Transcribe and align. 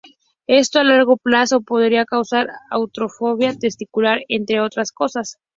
Esto 0.47 0.79
a 0.79 0.83
largo 0.83 1.15
plazo 1.15 1.61
podría 1.61 2.05
causar 2.05 2.47
atrofia 2.71 3.55
testicular, 3.55 4.21
entre 4.29 4.59
otras 4.59 4.91
cosas. 4.91 5.37